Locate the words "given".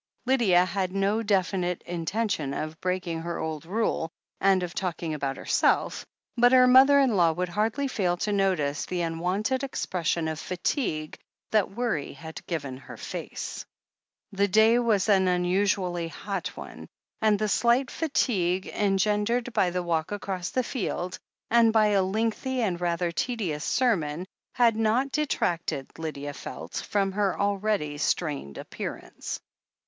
12.47-12.77